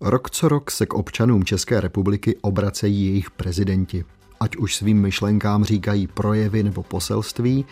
[0.00, 4.04] Rok co rok se k občanům České republiky obracejí jejich prezidenti.
[4.40, 7.64] Ať už svým myšlenkám říkají projevy nebo poselství,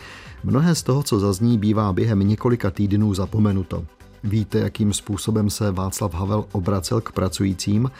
[0.43, 3.85] mnohé z toho, co zazní, bývá během několika týdnů zapomenuto.
[4.23, 7.91] Víte, jakým způsobem se Václav Havel obracel k pracujícím,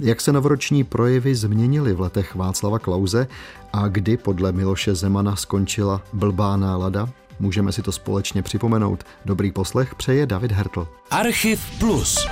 [0.00, 3.26] jak se novoroční projevy změnily v letech Václava Klauze
[3.72, 7.08] a kdy podle Miloše Zemana skončila blbá nálada?
[7.40, 9.04] Můžeme si to společně připomenout.
[9.24, 10.88] Dobrý poslech přeje David Hertl.
[11.10, 12.26] Archiv Plus.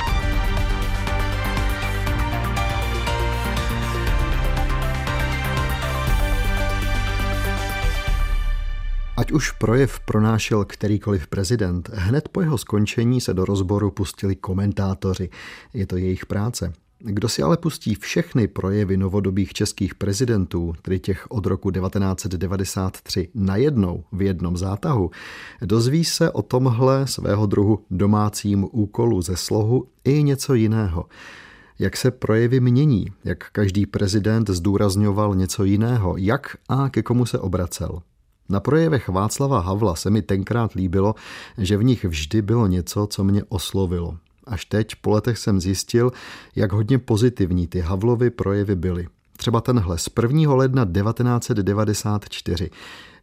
[9.21, 15.31] Ať už projev pronášel kterýkoliv prezident, hned po jeho skončení se do rozboru pustili komentátoři.
[15.75, 16.73] Je to jejich práce.
[16.99, 24.05] Kdo si ale pustí všechny projevy novodobých českých prezidentů, tedy těch od roku 1993, najednou
[24.13, 25.11] v jednom zátahu,
[25.63, 31.07] dozví se o tomhle svého druhu domácím úkolu ze slohu i něco jiného.
[31.79, 37.39] Jak se projevy mění, jak každý prezident zdůrazňoval něco jiného, jak a ke komu se
[37.39, 38.03] obracel.
[38.51, 41.15] Na projevech Václava Havla se mi tenkrát líbilo,
[41.59, 44.17] že v nich vždy bylo něco, co mě oslovilo.
[44.47, 46.13] Až teď po letech jsem zjistil,
[46.57, 49.07] jak hodně pozitivní ty Havlovy projevy byly.
[49.37, 50.55] Třeba tenhle z 1.
[50.55, 52.71] ledna 1994.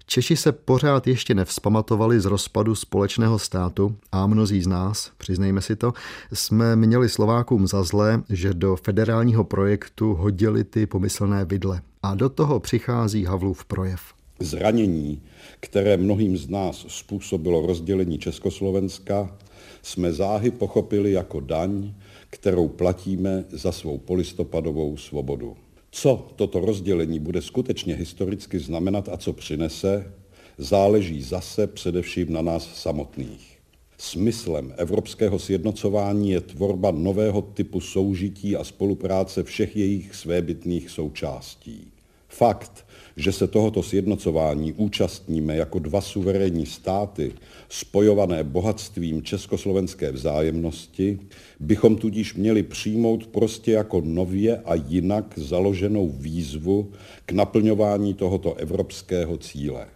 [0.06, 5.76] Češi se pořád ještě nevzpamatovali z rozpadu společného státu a mnozí z nás, přiznejme si
[5.76, 5.94] to,
[6.34, 11.82] jsme měli Slovákům za zlé, že do federálního projektu hodili ty pomyslné vidle.
[12.04, 14.17] A do toho přichází Havlův projev.
[14.40, 15.22] Zranění,
[15.60, 19.38] které mnohým z nás způsobilo rozdělení Československa,
[19.82, 21.94] jsme záhy pochopili jako daň,
[22.30, 25.58] kterou platíme za svou polistopadovou svobodu.
[25.92, 30.14] Co toto rozdělení bude skutečně historicky znamenat a co přinese,
[30.58, 33.58] záleží zase především na nás samotných.
[33.98, 41.92] Smyslem evropského sjednocování je tvorba nového typu soužití a spolupráce všech jejich svébytných součástí.
[42.28, 42.86] Fakt,
[43.18, 47.32] že se tohoto sjednocování účastníme jako dva suverénní státy,
[47.70, 51.20] spojované bohatstvím československé vzájemnosti,
[51.60, 56.92] bychom tudíž měli přijmout prostě jako nově a jinak založenou výzvu
[57.26, 59.88] k naplňování tohoto evropského cíle.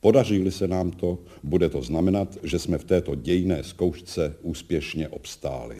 [0.00, 5.76] Podaří-li se nám to, bude to znamenat, že jsme v této dějné zkoušce úspěšně obstáli.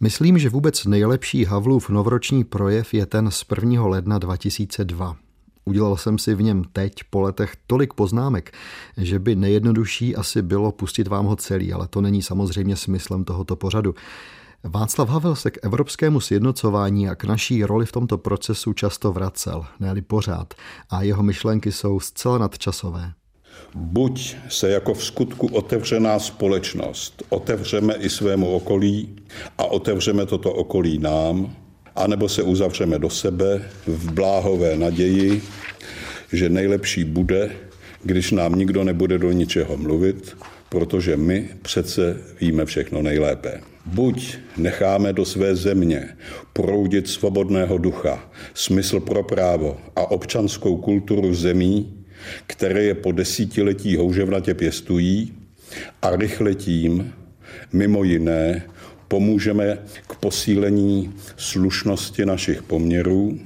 [0.00, 3.86] Myslím, že vůbec nejlepší Havlův novoroční projev je ten z 1.
[3.86, 5.16] ledna 2002.
[5.70, 8.52] Udělal jsem si v něm teď po letech tolik poznámek,
[8.96, 13.56] že by nejjednodušší asi bylo pustit vám ho celý, ale to není samozřejmě smyslem tohoto
[13.56, 13.94] pořadu.
[14.64, 19.66] Václav Havel se k evropskému sjednocování a k naší roli v tomto procesu často vracel,
[19.80, 20.54] ne pořád,
[20.90, 23.12] a jeho myšlenky jsou zcela nadčasové.
[23.74, 29.16] Buď se jako v skutku otevřená společnost otevřeme i svému okolí
[29.58, 31.56] a otevřeme toto okolí nám,
[32.00, 35.42] anebo se uzavřeme do sebe v bláhové naději,
[36.32, 37.50] že nejlepší bude,
[38.02, 40.36] když nám nikdo nebude do ničeho mluvit,
[40.68, 43.60] protože my přece víme všechno nejlépe.
[43.86, 46.08] Buď necháme do své země
[46.52, 52.04] proudit svobodného ducha, smysl pro právo a občanskou kulturu zemí,
[52.46, 55.32] které je po desítiletí houževnatě pěstují,
[56.02, 57.12] a rychle tím,
[57.72, 58.62] mimo jiné,
[59.10, 63.38] pomůžeme k posílení slušnosti našich poměrů,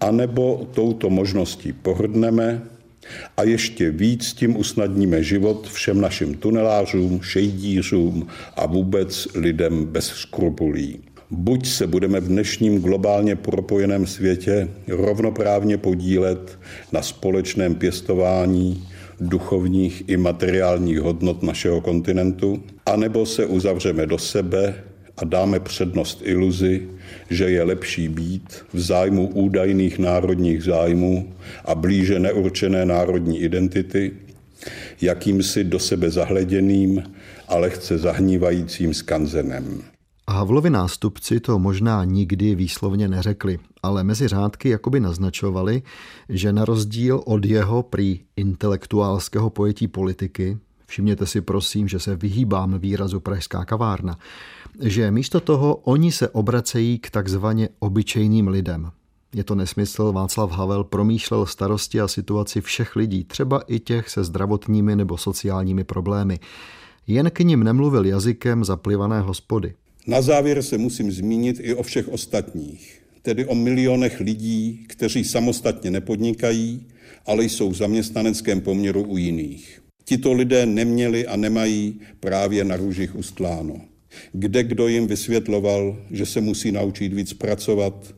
[0.00, 2.62] anebo touto možností pohrdneme
[3.36, 11.00] a ještě víc tím usnadníme život všem našim tunelářům, šejdířům a vůbec lidem bez skrupulí.
[11.30, 16.58] Buď se budeme v dnešním globálně propojeném světě rovnoprávně podílet
[16.92, 18.88] na společném pěstování
[19.20, 24.74] duchovních i materiálních hodnot našeho kontinentu, anebo se uzavřeme do sebe
[25.16, 26.88] a dáme přednost iluzi,
[27.30, 31.32] že je lepší být v zájmu údajných národních zájmů
[31.64, 34.12] a blíže neurčené národní identity,
[35.00, 37.02] jakýmsi do sebe zahleděným
[37.48, 39.82] a lehce zahnívajícím skanzenem.
[40.28, 45.82] Havlovi nástupci to možná nikdy výslovně neřekli, ale mezi řádky jakoby naznačovali,
[46.28, 50.58] že na rozdíl od jeho prý intelektuálského pojetí politiky,
[50.92, 54.18] všimněte si prosím, že se vyhýbám výrazu pražská kavárna,
[54.80, 58.90] že místo toho oni se obracejí k takzvaně obyčejným lidem.
[59.34, 64.24] Je to nesmysl, Václav Havel promýšlel starosti a situaci všech lidí, třeba i těch se
[64.24, 66.40] zdravotními nebo sociálními problémy.
[67.06, 69.74] Jen k ním nemluvil jazykem zaplivané hospody.
[70.06, 75.90] Na závěr se musím zmínit i o všech ostatních, tedy o milionech lidí, kteří samostatně
[75.90, 76.86] nepodnikají,
[77.26, 79.81] ale jsou v zaměstnaneckém poměru u jiných.
[80.04, 83.80] Tito lidé neměli a nemají právě na růžích ustláno.
[84.32, 88.14] kde kdo jim vysvětloval, že se musí naučit víc pracovat,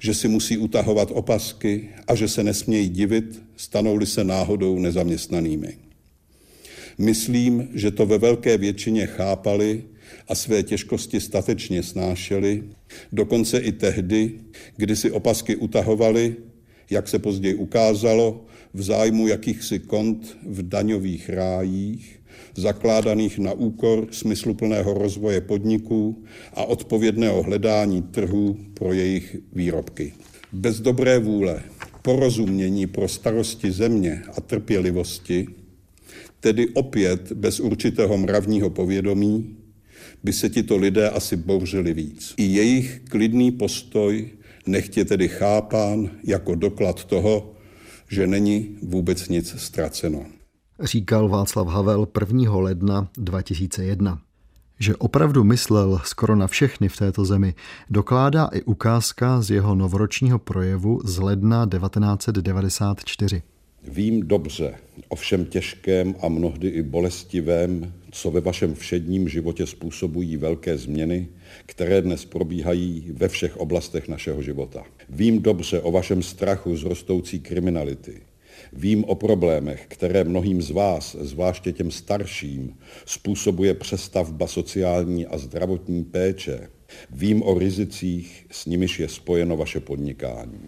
[0.00, 5.76] že si musí utahovat opasky a že se nesmějí divit, stanou-li se náhodou nezaměstnanými.
[6.98, 9.84] Myslím, že to ve velké většině chápali
[10.28, 12.62] a své těžkosti statečně snášeli,
[13.12, 14.32] dokonce i tehdy,
[14.76, 16.36] kdy si opasky utahovali,
[16.90, 22.20] jak se později ukázalo, v zájmu jakýchsi kont v daňových rájích,
[22.54, 26.24] zakládaných na úkor smysluplného rozvoje podniků
[26.54, 30.12] a odpovědného hledání trhů pro jejich výrobky.
[30.52, 31.62] Bez dobré vůle,
[32.02, 35.46] porozumění pro starosti země a trpělivosti,
[36.40, 39.56] tedy opět bez určitého mravního povědomí,
[40.24, 42.34] by se tito lidé asi bouřili víc.
[42.36, 44.30] I jejich klidný postoj
[44.66, 47.51] nechtě tedy chápán jako doklad toho,
[48.12, 50.24] že není vůbec nic ztraceno.
[50.80, 52.56] Říkal Václav Havel 1.
[52.56, 54.18] ledna 2001.
[54.78, 57.54] Že opravdu myslel skoro na všechny v této zemi,
[57.90, 63.42] dokládá i ukázka z jeho novoročního projevu z ledna 1994.
[63.88, 64.74] Vím dobře
[65.08, 71.28] o všem těžkém a mnohdy i bolestivém, co ve vašem všedním životě způsobují velké změny,
[71.66, 74.84] které dnes probíhají ve všech oblastech našeho života.
[75.08, 78.20] Vím dobře o vašem strachu z rostoucí kriminality.
[78.72, 82.74] Vím o problémech, které mnohým z vás, zvláště těm starším,
[83.06, 86.68] způsobuje přestavba sociální a zdravotní péče.
[87.10, 90.60] Vím o rizicích, s nimiž je spojeno vaše podnikání.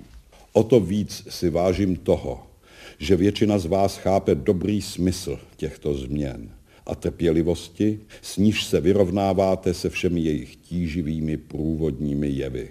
[0.52, 2.53] O to víc si vážím toho,
[2.98, 6.50] že většina z vás chápe dobrý smysl těchto změn
[6.86, 12.68] a trpělivosti, s níž se vyrovnáváte se všemi jejich tíživými průvodními jevy.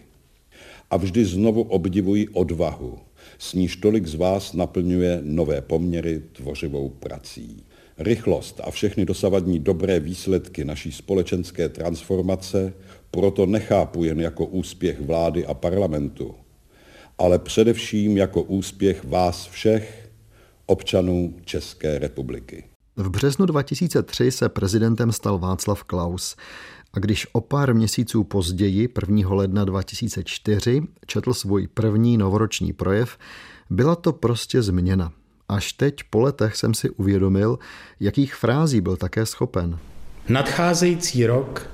[0.92, 3.00] A vždy znovu obdivuji odvahu,
[3.38, 7.64] s níž tolik z vás naplňuje nové poměry tvořivou prací.
[7.98, 12.74] Rychlost a všechny dosavadní dobré výsledky naší společenské transformace
[13.12, 16.36] proto nechápu jen jako úspěch vlády a parlamentu,
[17.18, 20.03] ale především jako úspěch vás všech,
[20.65, 22.63] občanů České republiky.
[22.95, 26.36] V březnu 2003 se prezidentem stal Václav Klaus
[26.94, 29.30] a když o pár měsíců později, 1.
[29.30, 33.18] ledna 2004, četl svůj první novoroční projev,
[33.69, 35.12] byla to prostě změna.
[35.50, 37.59] Až teď po letech jsem si uvědomil,
[38.00, 39.80] jakých frází byl také schopen.
[40.30, 41.69] Nadcházející rok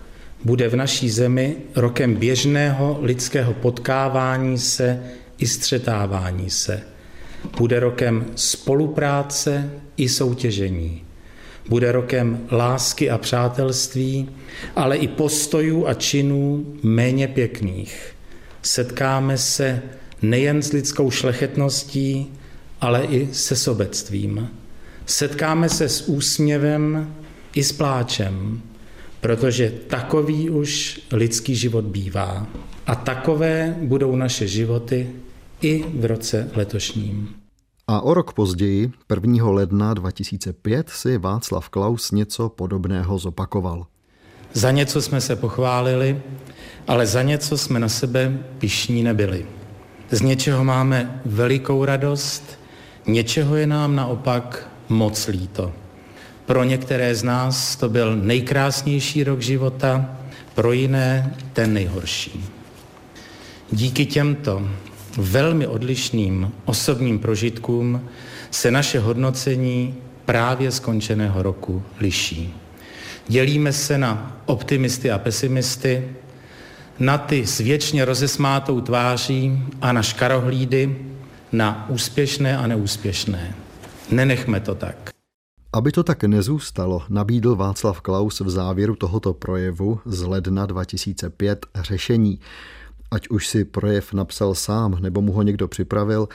[0.46, 5.04] bude v naší zemi rokem běžného lidského potkávání se
[5.38, 6.84] i střetávání se.
[7.58, 11.04] Bude rokem spolupráce i soutěžení.
[11.70, 14.30] Bude rokem lásky a přátelství,
[14.76, 18.16] ale i postojů a činů méně pěkných.
[18.62, 19.82] Setkáme se
[20.22, 22.28] nejen s lidskou šlechetností,
[22.82, 24.50] ale i se sobectvím.
[25.06, 27.14] Setkáme se s úsměvem
[27.56, 28.62] i s pláčem,
[29.22, 32.48] protože takový už lidský život bývá.
[32.88, 35.10] A takové budou naše životy
[35.62, 37.30] i v roce letošním.
[37.88, 39.50] A o rok později, 1.
[39.50, 43.86] ledna 2005, si Václav Klaus něco podobného zopakoval.
[44.54, 46.22] Za něco jsme se pochválili,
[46.88, 49.46] ale za něco jsme na sebe pišní nebyli.
[50.12, 52.60] Z něčeho máme velikou radost,
[53.08, 55.74] něčeho je nám naopak moc líto.
[56.46, 60.18] Pro některé z nás to byl nejkrásnější rok života,
[60.56, 62.46] pro jiné ten nejhorší.
[63.72, 64.68] Díky těmto
[65.18, 68.02] velmi odlišným osobním prožitkům
[68.52, 72.54] se naše hodnocení právě skončeného roku liší.
[73.28, 76.10] Dělíme se na optimisty a pesimisty,
[77.00, 81.06] na ty s věčně rozesmátou tváří a na škarohlídy,
[81.52, 83.56] na úspěšné a neúspěšné.
[84.12, 85.10] Nenechme to tak.
[85.74, 92.40] Aby to tak nezůstalo, nabídl Václav Klaus v závěru tohoto projevu z ledna 2005 řešení.
[93.12, 96.28] Ať už si projev napsal sám nebo mu ho někdo připravil,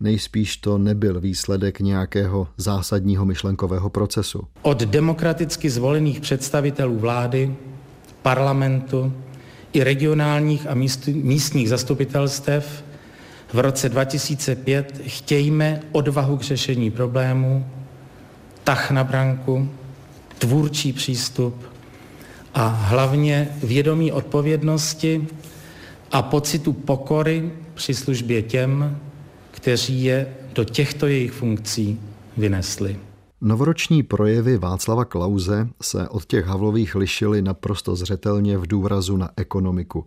[0.00, 4.42] nejspíš to nebyl výsledek nějakého zásadního myšlenkového procesu.
[4.62, 7.54] Od demokraticky zvolených představitelů vlády,
[8.22, 9.12] parlamentu
[9.72, 10.74] i regionálních a
[11.12, 12.84] místních zastupitelstev
[13.52, 17.66] v roce 2005 chtějme odvahu k řešení problémů,
[18.64, 19.68] tah na branku,
[20.38, 21.54] tvůrčí přístup
[22.54, 25.26] a hlavně vědomí odpovědnosti
[26.12, 28.98] a pocitu pokory při službě těm,
[29.50, 32.00] kteří je do těchto jejich funkcí
[32.36, 32.98] vynesli.
[33.40, 40.06] Novoroční projevy Václava Klauze se od těch Havlových lišily naprosto zřetelně v důrazu na ekonomiku.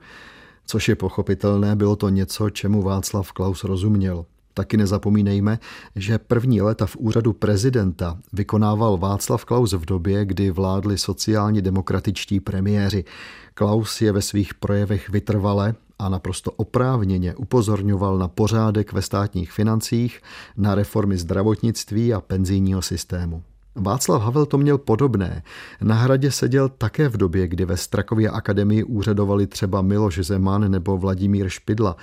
[0.65, 4.25] Což je pochopitelné, bylo to něco, čemu Václav Klaus rozuměl.
[4.53, 5.59] Taky nezapomínejme,
[5.95, 12.39] že první léta v úřadu prezidenta vykonával Václav Klaus v době, kdy vládli sociálně demokratičtí
[12.39, 13.05] premiéři.
[13.53, 20.21] Klaus je ve svých projevech vytrvale a naprosto oprávněně upozorňoval na pořádek ve státních financích,
[20.57, 23.43] na reformy zdravotnictví a penzijního systému.
[23.75, 25.43] Václav Havel to měl podobné.
[25.81, 30.97] Na hradě seděl také v době, kdy ve Strakově akademii úřadovali třeba Miloš Zeman nebo
[30.97, 31.95] Vladimír Špidla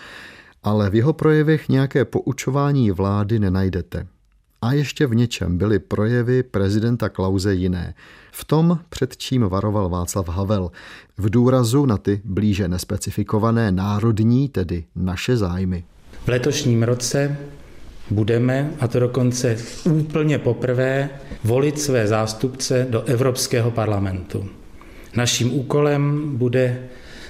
[0.63, 4.07] ale v jeho projevech nějaké poučování vlády nenajdete.
[4.63, 7.95] A ještě v něčem byly projevy prezidenta Klauze jiné.
[8.33, 10.71] V tom, před čím varoval Václav Havel,
[11.19, 15.85] v důrazu na ty blíže nespecifikované národní, tedy naše zájmy.
[16.25, 17.37] V letošním roce
[18.11, 21.11] budeme, a to dokonce úplně poprvé,
[21.45, 24.49] volit své zástupce do Evropského parlamentu.
[25.17, 26.83] Naším úkolem bude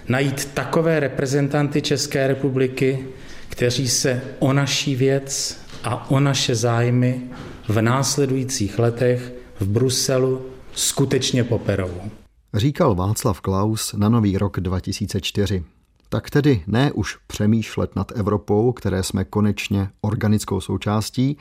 [0.08, 3.06] najít takové reprezentanty České republiky,
[3.48, 7.20] kteří se o naší věc a o naše zájmy
[7.68, 10.42] v následujících letech v Bruselu
[10.74, 11.90] skutečně poperou.
[12.54, 15.64] Říkal Václav Klaus na nový rok 2004.
[16.08, 21.38] Tak tedy ne už přemýšlet nad Evropou, které jsme konečně organickou součástí,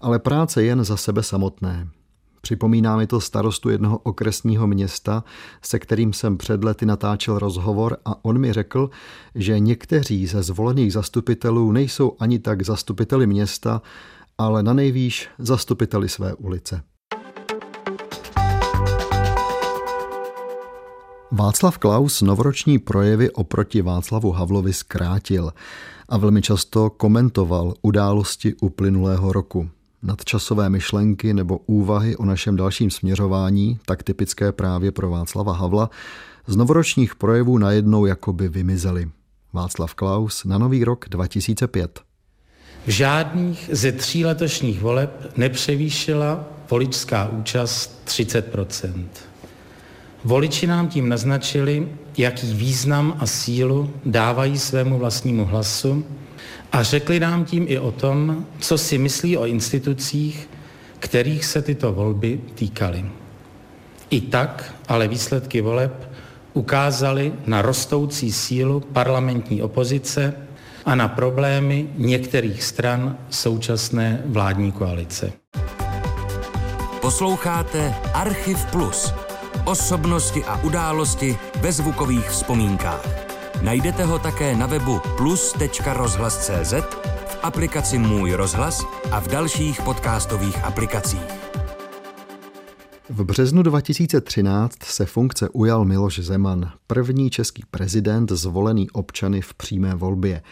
[0.00, 1.88] ale práce jen za sebe samotné.
[2.40, 5.24] Připomíná mi to starostu jednoho okresního města,
[5.62, 8.90] se kterým jsem před lety natáčel rozhovor a on mi řekl,
[9.34, 13.82] že někteří ze zvolených zastupitelů nejsou ani tak zastupiteli města,
[14.38, 16.82] ale na nejvýš zastupiteli své ulice.
[21.32, 25.52] Václav Klaus novoroční projevy oproti Václavu Havlovi zkrátil
[26.08, 29.70] a velmi často komentoval události uplynulého roku
[30.02, 35.90] nadčasové myšlenky nebo úvahy o našem dalším směřování, tak typické právě pro Václava Havla,
[36.46, 39.10] z novoročních projevů najednou jakoby vymizely.
[39.52, 42.00] Václav Klaus na nový rok 2005.
[42.86, 49.06] V žádných ze tří letošních voleb nepřevýšila voličská účast 30%
[50.24, 56.04] Voliči nám tím naznačili, jaký význam a sílu dávají svému vlastnímu hlasu
[56.72, 60.48] a řekli nám tím i o tom, co si myslí o institucích,
[60.98, 63.04] kterých se tyto volby týkaly.
[64.10, 66.12] I tak ale výsledky voleb
[66.52, 70.34] ukázaly na rostoucí sílu parlamentní opozice
[70.84, 75.32] a na problémy některých stran současné vládní koalice.
[77.00, 79.12] Posloucháte Archiv Plus.
[79.64, 83.27] Osobnosti a události ve zvukových vzpomínkách.
[83.62, 86.72] Najdete ho také na webu plus.rozhlas.cz,
[87.26, 91.20] v aplikaci Můj rozhlas a v dalších podcastových aplikacích.
[93.08, 99.94] V březnu 2013 se funkce ujal Miloš Zeman, první český prezident zvolený občany v přímé
[99.94, 100.42] volbě.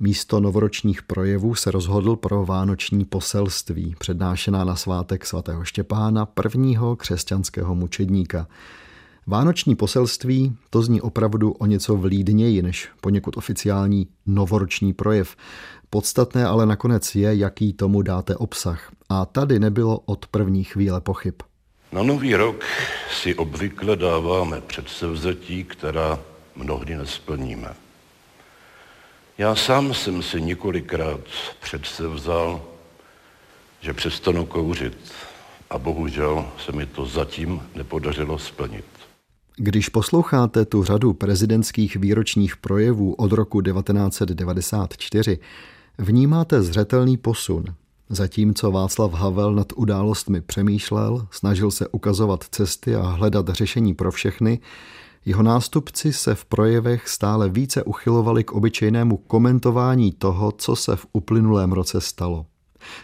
[0.00, 7.74] Místo novoročních projevů se rozhodl pro vánoční poselství, přednášená na svátek svatého Štěpána, prvního křesťanského
[7.74, 8.46] mučedníka.
[9.30, 15.36] Vánoční poselství to zní opravdu o něco vlídněji než poněkud oficiální novoroční projev.
[15.90, 18.92] Podstatné ale nakonec je, jaký tomu dáte obsah.
[19.08, 21.34] A tady nebylo od první chvíle pochyb.
[21.92, 22.64] Na nový rok
[23.10, 26.18] si obvykle dáváme předsevzetí, která
[26.56, 27.74] mnohdy nesplníme.
[29.38, 31.20] Já sám jsem si několikrát
[31.60, 32.62] předsevzal,
[33.80, 35.12] že přestanu kouřit
[35.70, 39.07] a bohužel se mi to zatím nepodařilo splnit.
[39.60, 45.38] Když posloucháte tu řadu prezidentských výročních projevů od roku 1994,
[45.98, 47.64] vnímáte zřetelný posun.
[48.08, 54.60] Zatímco Václav Havel nad událostmi přemýšlel, snažil se ukazovat cesty a hledat řešení pro všechny,
[55.24, 61.06] jeho nástupci se v projevech stále více uchylovali k obyčejnému komentování toho, co se v
[61.12, 62.46] uplynulém roce stalo.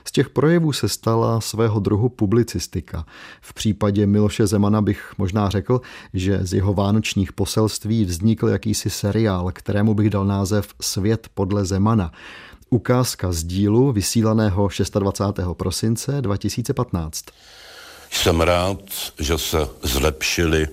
[0.05, 3.07] Z těch projevů se stala svého druhu publicistika.
[3.41, 5.81] V případě Miloše Zemana bych možná řekl,
[6.15, 12.13] že z jeho vánočních poselství vznikl jakýsi seriál, kterému bych dal název Svět podle Zemana.
[12.71, 15.49] Ukázka z dílu vysílaného 26.
[15.53, 17.25] prosince 2015.
[18.11, 18.79] Jsem rád,
[19.19, 20.69] že se zlepšily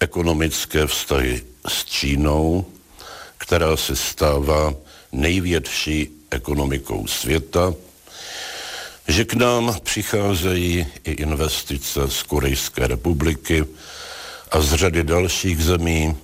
[0.00, 2.64] ekonomické vztahy s Čínou,
[3.38, 4.74] která se stává
[5.12, 7.74] největší ekonomikou světa
[9.08, 13.64] že k nám přicházejí i investice z Korejské republiky
[14.50, 16.16] a z řady dalších zemí,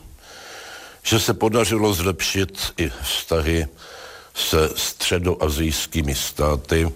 [1.03, 3.67] že se podařilo zlepšit i vztahy
[4.35, 6.93] se středoazijskými státy,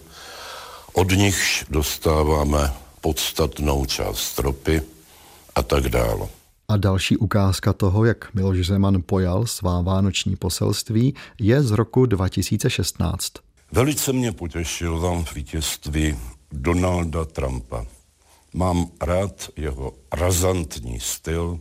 [0.93, 4.83] od nichž dostáváme podstatnou část ropy
[5.55, 6.29] a tak dále.
[6.69, 13.48] A další ukázka toho, jak Miloš Zeman pojal svá vánoční poselství, je z roku 2016.
[13.73, 16.19] Velice mě potěšil vám vítězství
[16.53, 17.87] Donalda Trumpa.
[18.55, 21.61] Mám rád jeho razantní styl,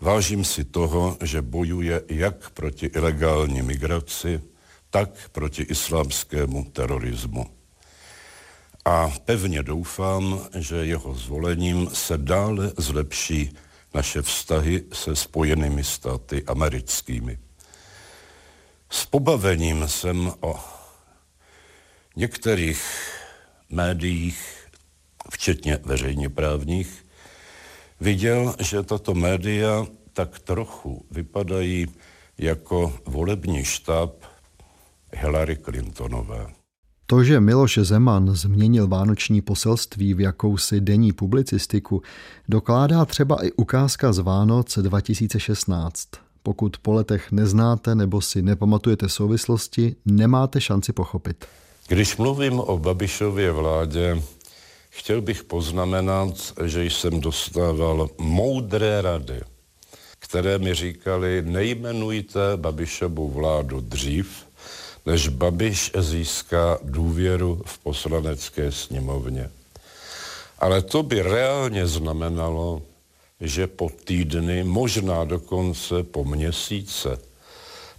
[0.00, 4.40] vážím si toho, že bojuje jak proti ilegální migraci,
[4.90, 7.46] tak proti islámskému terorismu.
[8.84, 13.56] A pevně doufám, že jeho zvolením se dále zlepší
[13.94, 17.38] naše vztahy se spojenými státy americkými.
[18.90, 20.83] S pobavením jsem o
[22.16, 22.82] některých
[23.70, 24.66] médiích,
[25.30, 27.06] včetně veřejně právních,
[28.00, 31.86] viděl, že tato média tak trochu vypadají
[32.38, 34.10] jako volební štáb
[35.12, 36.46] Hillary Clintonové.
[37.06, 42.02] To, že Miloš Zeman změnil vánoční poselství v jakousi denní publicistiku,
[42.48, 46.08] dokládá třeba i ukázka z Vánoc 2016.
[46.42, 51.44] Pokud po letech neznáte nebo si nepamatujete souvislosti, nemáte šanci pochopit.
[51.88, 54.22] Když mluvím o Babišově vládě,
[54.90, 59.40] chtěl bych poznamenat, že jsem dostával moudré rady,
[60.18, 64.46] které mi říkali, nejmenujte Babišovu vládu dřív,
[65.06, 69.50] než Babiš získá důvěru v poslanecké sněmovně.
[70.58, 72.82] Ale to by reálně znamenalo,
[73.40, 77.18] že po týdny, možná dokonce po měsíce,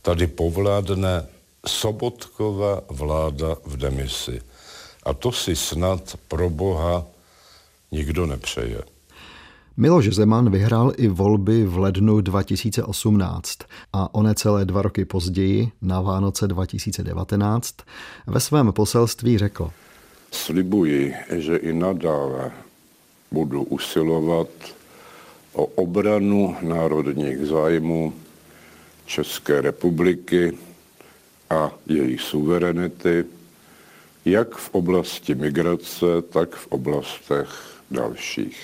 [0.01, 1.34] tady povládne
[1.67, 4.41] Sobotkova vláda v demisi.
[5.03, 7.05] A to si snad pro Boha
[7.91, 8.81] nikdo nepřeje.
[9.77, 13.59] Miloš Zeman vyhrál i volby v lednu 2018
[13.93, 17.75] a o necelé dva roky později, na Vánoce 2019,
[18.27, 19.71] ve svém poselství řekl.
[20.31, 22.51] Slibuji, že i nadále
[23.31, 24.47] budu usilovat
[25.53, 28.13] o obranu národních zájmů
[29.05, 30.57] České republiky
[31.49, 33.25] a její suverenity,
[34.25, 37.49] jak v oblasti migrace, tak v oblastech
[37.91, 38.61] dalších.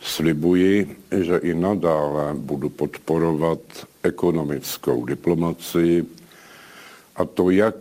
[0.00, 3.60] Slibuji, že i nadále budu podporovat
[4.02, 6.04] ekonomickou diplomacii,
[7.16, 7.74] a to jak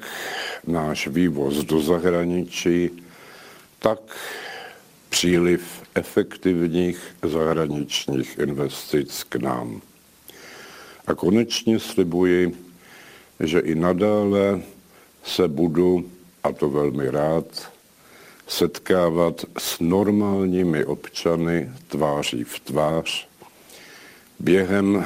[0.67, 2.89] náš vývoz do zahraničí,
[3.79, 3.99] tak
[5.09, 9.81] příliv efektivních zahraničních investic k nám.
[11.07, 12.64] A konečně slibuji,
[13.39, 14.61] že i nadále
[15.23, 16.05] se budu,
[16.43, 17.71] a to velmi rád,
[18.47, 23.27] setkávat s normálními občany tváří v tvář
[24.39, 25.05] během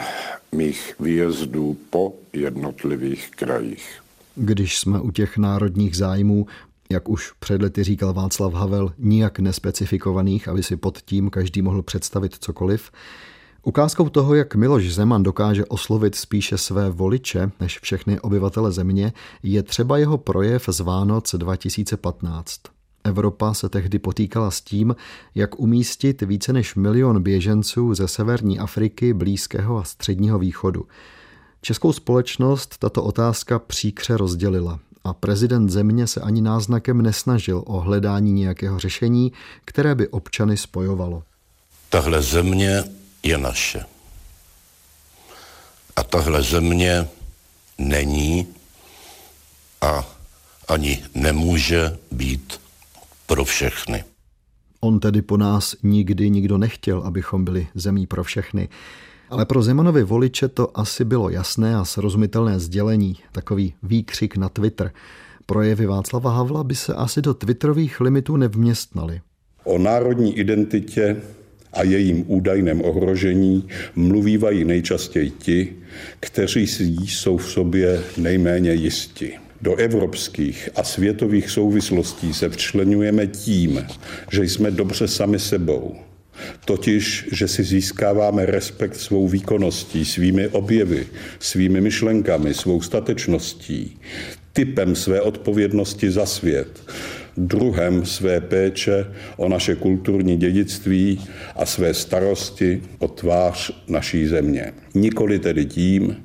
[0.52, 4.02] mých výjezdů po jednotlivých krajích.
[4.36, 6.48] Když jsme u těch národních zájmů,
[6.92, 11.82] jak už před lety říkal Václav Havel, nijak nespecifikovaných, aby si pod tím každý mohl
[11.82, 12.92] představit cokoliv,
[13.64, 19.64] Ukázkou toho, jak Miloš Zeman dokáže oslovit spíše své voliče než všechny obyvatele země, je
[19.64, 22.60] třeba jeho projev z Vánoc 2015.
[23.04, 24.96] Evropa se tehdy potýkala s tím,
[25.36, 30.86] jak umístit více než milion běženců ze severní Afriky, Blízkého a Středního východu.
[31.62, 38.34] Českou společnost tato otázka příkře rozdělila a prezident země se ani náznakem nesnažil o hledání
[38.34, 39.32] nějakého řešení,
[39.66, 41.24] které by občany spojovalo.
[41.90, 42.84] Tahle země
[43.24, 43.86] je naše.
[45.96, 47.08] A tahle země
[47.78, 48.48] není
[49.82, 50.08] a
[50.68, 52.62] ani nemůže být
[53.28, 54.04] pro všechny.
[54.80, 58.70] On tedy po nás nikdy nikdo nechtěl, abychom byli zemí pro všechny.
[59.30, 64.92] Ale pro Zemanovi voliče to asi bylo jasné a srozumitelné sdělení, takový výkřik na Twitter.
[65.46, 69.22] Projevy Václava Havla by se asi do twitterových limitů nevměstnaly.
[69.64, 71.22] O národní identitě
[71.74, 75.74] a jejím údajném ohrožení mluvívají nejčastěji ti,
[76.20, 76.68] kteří
[77.08, 79.32] jsou v sobě nejméně jisti.
[79.62, 83.86] Do evropských a světových souvislostí se včlenujeme tím,
[84.32, 85.96] že jsme dobře sami sebou.
[86.66, 91.08] Totiž, že si získáváme respekt svou výkonností, svými objevy,
[91.40, 93.98] svými myšlenkami, svou statečností,
[94.54, 96.92] typem své odpovědnosti za svět,
[97.40, 99.06] druhem své péče
[99.38, 101.22] o naše kulturní dědictví
[101.56, 104.74] a své starosti o tvář naší země.
[104.96, 106.16] Nikoli tedy tím,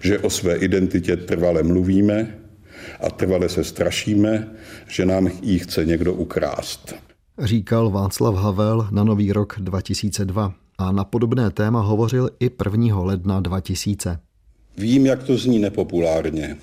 [0.00, 2.34] že o své identitě trvale mluvíme
[3.00, 4.48] a trvale se strašíme,
[4.88, 6.94] že nám ji chce někdo ukrást.
[7.38, 13.00] Říkal Václav Havel na Nový rok 2002 a na podobné téma hovořil i 1.
[13.00, 14.18] ledna 2000.
[14.76, 16.56] Vím, jak to zní nepopulárně,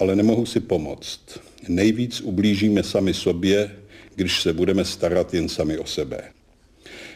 [0.00, 1.20] ale nemohu si pomoct.
[1.68, 3.70] Nejvíc ublížíme sami sobě,
[4.14, 6.22] když se budeme starat jen sami o sebe.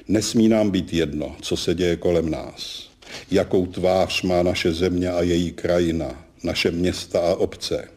[0.08, 2.90] Nesmí nám být jedno, co se děje kolem nás,
[3.30, 7.88] jakou tvář má naše země a její krajina, naše města a obce.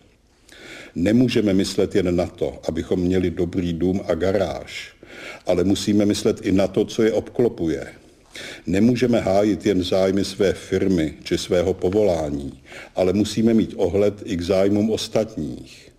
[0.96, 4.94] Nemůžeme myslet jen na to, abychom měli dobrý dům a garáž,
[5.46, 7.88] ale musíme myslet i na to, co je obklopuje.
[8.68, 12.62] Nemůžeme hájit jen zájmy své firmy či svého povolání,
[12.96, 15.91] ale musíme mít ohled i k zájmům ostatních.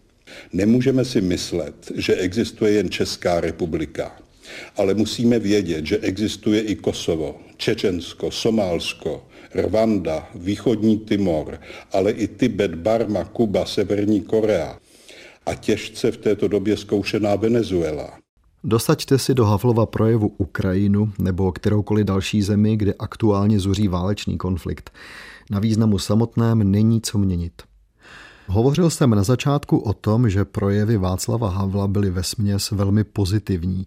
[0.53, 4.17] Nemůžeme si myslet, že existuje jen Česká republika,
[4.77, 11.61] ale musíme vědět, že existuje i Kosovo, Čečensko, Somálsko, Rwanda, východní Timor,
[11.93, 14.79] ale i Tibet, Barma, Kuba, Severní Korea
[15.47, 18.19] a těžce v této době zkoušená Venezuela.
[18.65, 24.91] Dosaďte si do Havlova projevu Ukrajinu nebo kteroukoliv další zemi, kde aktuálně zuří válečný konflikt.
[25.51, 27.63] Na významu samotném není co měnit.
[28.47, 33.87] Hovořil jsem na začátku o tom, že projevy Václava Havla byly ve směs velmi pozitivní.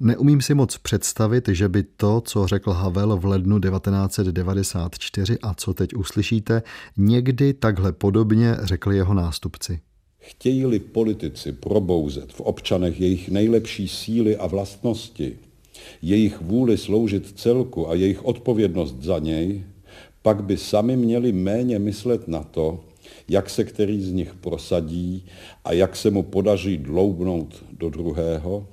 [0.00, 5.74] Neumím si moc představit, že by to, co řekl Havel v lednu 1994 a co
[5.74, 6.62] teď uslyšíte,
[6.96, 9.80] někdy takhle podobně řekli jeho nástupci.
[10.18, 15.38] Chtějí-li politici probouzet v občanech jejich nejlepší síly a vlastnosti,
[16.02, 19.64] jejich vůli sloužit celku a jejich odpovědnost za něj,
[20.22, 22.84] pak by sami měli méně myslet na to,
[23.28, 25.26] jak se který z nich prosadí
[25.64, 28.66] a jak se mu podaří dloubnout do druhého,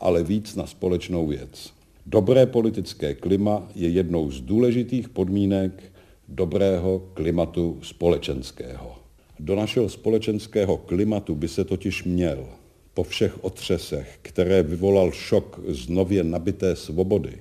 [0.00, 1.72] ale víc na společnou věc.
[2.06, 5.92] Dobré politické klima je jednou z důležitých podmínek
[6.28, 8.96] dobrého klimatu společenského.
[9.40, 12.46] Do našeho společenského klimatu by se totiž měl
[12.94, 17.32] po všech otřesech, které vyvolal šok z nově nabité svobody,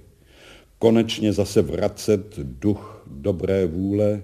[0.80, 4.24] konečně zase vracet duch dobré vůle,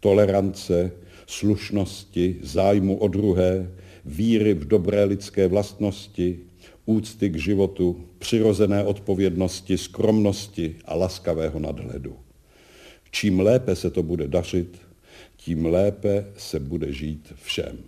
[0.00, 0.92] tolerance,
[1.26, 3.70] slušnosti, zájmu o druhé,
[4.04, 6.38] víry v dobré lidské vlastnosti,
[6.86, 12.16] úcty k životu, přirozené odpovědnosti, skromnosti a laskavého nadhledu.
[13.10, 14.78] Čím lépe se to bude dařit,
[15.36, 17.78] tím lépe se bude žít všem.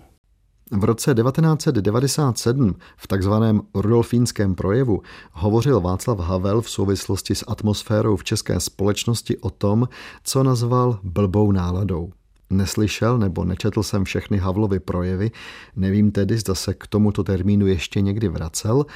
[0.71, 8.25] V roce 1997 v takzvaném Rudolfínském projevu hovořil Václav Havel v souvislosti s atmosférou v
[8.25, 9.89] české společnosti o tom,
[10.25, 12.13] co nazval blbou náladou.
[12.51, 15.31] Neslyšel nebo nečetl jsem všechny Havlovy projevy,
[15.77, 18.87] nevím tedy, zda se k tomuto termínu ještě někdy vracel,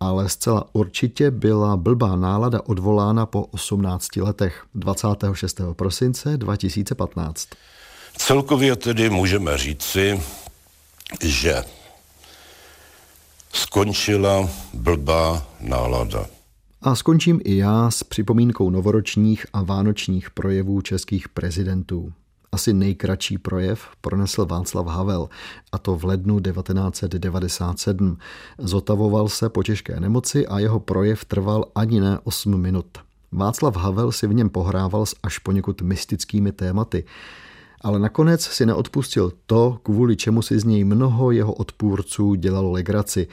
[0.00, 5.60] ale zcela určitě byla blbá nálada odvolána po 18 letech 26.
[5.72, 7.48] prosince 2015.
[8.16, 10.20] Celkově tedy můžeme říci,
[11.22, 11.64] že
[13.52, 16.26] skončila blbá nálada.
[16.82, 22.12] A skončím i já s připomínkou novoročních a vánočních projevů českých prezidentů.
[22.54, 25.28] Asi nejkratší projev pronesl Václav Havel,
[25.72, 28.18] a to v lednu 1997.
[28.58, 32.86] Zotavoval se po těžké nemoci a jeho projev trval ani ne 8 minut.
[33.32, 37.04] Václav Havel si v něm pohrával s až poněkud mystickými tématy
[37.80, 43.26] ale nakonec si neodpustil to, kvůli čemu si z něj mnoho jeho odpůrců dělalo legraci.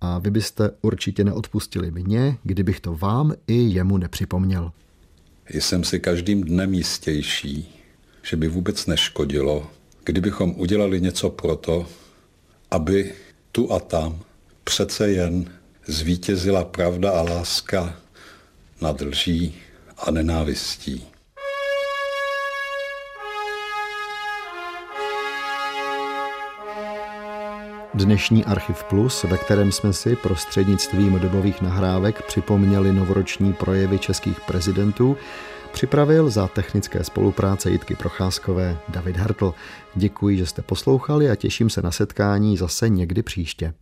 [0.00, 4.72] A vy byste určitě neodpustili mě, kdybych to vám i jemu nepřipomněl.
[5.50, 7.77] Jsem si každým dnem jistější,
[8.28, 9.70] že by vůbec neškodilo,
[10.04, 11.86] kdybychom udělali něco pro to,
[12.70, 13.12] aby
[13.52, 14.20] tu a tam
[14.64, 15.50] přece jen
[15.86, 17.96] zvítězila pravda a láska
[18.80, 19.54] nad lží
[19.98, 21.06] a nenávistí.
[27.94, 35.16] Dnešní Archiv Plus, ve kterém jsme si prostřednictvím dobových nahrávek připomněli novoroční projevy českých prezidentů,
[35.78, 39.54] připravil za technické spolupráce Jitky Procházkové David Hartl.
[39.94, 43.74] Děkuji, že jste poslouchali a těším se na setkání zase někdy příště.